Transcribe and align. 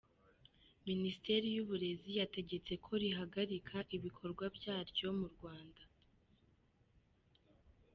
Ministeri 0.87 1.47
y'uburezi 1.55 2.09
yategetse 2.21 2.73
ko 2.83 2.91
rihagarika 3.03 3.77
ibikorwa 3.97 4.45
byaryo 4.57 5.07
mu 5.19 5.27
Rwanda. 5.33 5.81